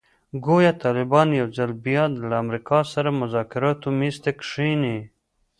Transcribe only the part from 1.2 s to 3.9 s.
یو ځل بیا له امریکا سره مذاکراتو